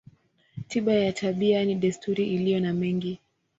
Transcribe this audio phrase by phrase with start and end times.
[0.67, 3.19] Tiba ya tabia ni desturi iliyo na mengi.